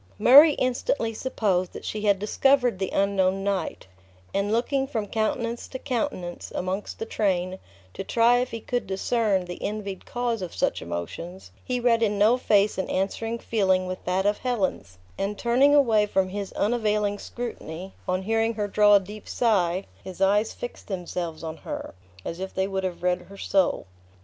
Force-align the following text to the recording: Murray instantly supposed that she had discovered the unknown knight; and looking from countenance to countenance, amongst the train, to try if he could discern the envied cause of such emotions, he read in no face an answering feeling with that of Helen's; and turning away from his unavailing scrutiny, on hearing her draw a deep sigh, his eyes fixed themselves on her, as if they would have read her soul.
Murray 0.17 0.53
instantly 0.53 1.13
supposed 1.13 1.73
that 1.73 1.85
she 1.85 2.01
had 2.01 2.17
discovered 2.17 2.79
the 2.79 2.89
unknown 2.89 3.43
knight; 3.43 3.85
and 4.33 4.51
looking 4.51 4.87
from 4.87 5.05
countenance 5.05 5.67
to 5.67 5.77
countenance, 5.77 6.51
amongst 6.55 6.97
the 6.97 7.05
train, 7.05 7.59
to 7.93 8.03
try 8.03 8.39
if 8.39 8.49
he 8.49 8.59
could 8.61 8.87
discern 8.87 9.45
the 9.45 9.61
envied 9.61 10.07
cause 10.07 10.41
of 10.41 10.55
such 10.55 10.81
emotions, 10.81 11.51
he 11.63 11.79
read 11.79 12.01
in 12.01 12.17
no 12.17 12.35
face 12.35 12.79
an 12.79 12.89
answering 12.89 13.37
feeling 13.37 13.85
with 13.85 14.03
that 14.05 14.25
of 14.25 14.39
Helen's; 14.39 14.97
and 15.19 15.37
turning 15.37 15.75
away 15.75 16.07
from 16.07 16.29
his 16.29 16.51
unavailing 16.53 17.19
scrutiny, 17.19 17.93
on 18.07 18.23
hearing 18.23 18.55
her 18.55 18.67
draw 18.67 18.95
a 18.95 18.99
deep 18.99 19.29
sigh, 19.29 19.85
his 20.03 20.19
eyes 20.19 20.51
fixed 20.51 20.87
themselves 20.87 21.43
on 21.43 21.57
her, 21.57 21.93
as 22.25 22.39
if 22.39 22.55
they 22.55 22.67
would 22.67 22.83
have 22.83 23.03
read 23.03 23.21
her 23.29 23.37
soul. 23.37 23.85